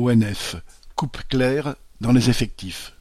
[0.00, 0.56] ONF
[0.94, 2.94] coupe claire dans les effectifs.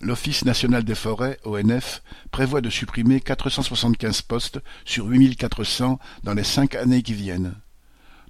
[0.00, 6.74] L'Office national des forêts, ONF, prévoit de supprimer 475 postes sur 8400 dans les cinq
[6.74, 7.54] années qui viennent.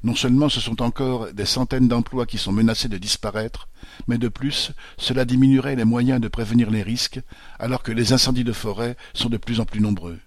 [0.03, 3.69] Non seulement ce sont encore des centaines d'emplois qui sont menacés de disparaître,
[4.09, 7.21] mais de plus, cela diminuerait les moyens de prévenir les risques,
[7.59, 10.19] alors que les incendies de forêt sont de plus en plus nombreux.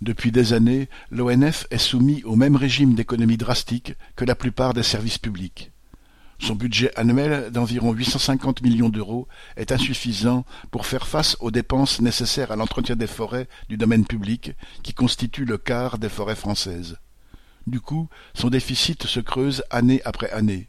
[0.00, 4.82] Depuis des années, l'ONF est soumis au même régime d'économie drastique que la plupart des
[4.82, 5.71] services publics.
[6.42, 12.50] Son budget annuel d'environ 850 millions d'euros est insuffisant pour faire face aux dépenses nécessaires
[12.50, 14.50] à l'entretien des forêts du domaine public,
[14.82, 16.98] qui constituent le quart des forêts françaises.
[17.68, 20.68] Du coup, son déficit se creuse année après année.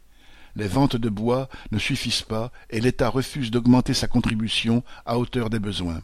[0.54, 5.50] Les ventes de bois ne suffisent pas et l'État refuse d'augmenter sa contribution à hauteur
[5.50, 6.02] des besoins.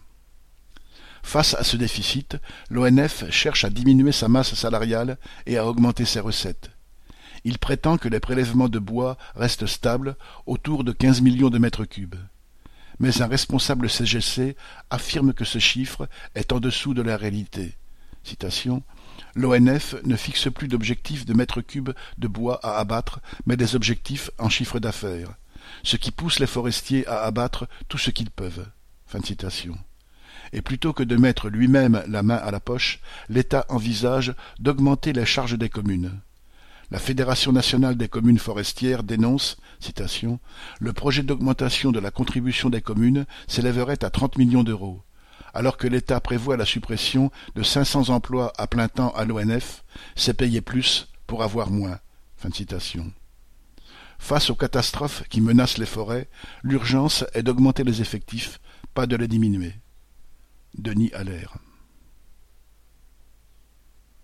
[1.23, 2.39] Face à ce déficit,
[2.71, 6.73] l'ONF cherche à diminuer sa masse salariale et à augmenter ses recettes.
[7.45, 11.85] Il prétend que les prélèvements de bois restent stables, autour de quinze millions de mètres
[11.85, 12.17] cubes.
[12.99, 14.57] Mais un responsable CGC
[14.91, 17.77] affirme que ce chiffre est en dessous de la réalité.
[19.35, 24.31] L'ONF ne fixe plus d'objectifs de mètres cubes de bois à abattre, mais des objectifs
[24.39, 25.35] en chiffre d'affaires,
[25.83, 28.69] ce qui pousse les forestiers à abattre tout ce qu'ils peuvent.
[30.53, 35.27] Et plutôt que de mettre lui-même la main à la poche, l'État envisage d'augmenter les
[35.27, 36.21] charges des communes.
[36.91, 40.41] La Fédération nationale des communes forestières dénonce citation,
[40.81, 45.01] Le projet d'augmentation de la contribution des communes s'élèverait à trente millions d'euros.
[45.55, 49.85] Alors que l'État prévoit la suppression de cinq cents emplois à plein temps à l'ONF,
[50.17, 52.01] c'est payer plus pour avoir moins.
[52.37, 53.13] Fin citation.
[54.19, 56.29] Face aux catastrophes qui menacent les forêts,
[56.65, 58.61] l'urgence est d'augmenter les effectifs,
[58.95, 59.75] pas de les diminuer.
[60.75, 61.60] Denis Allaire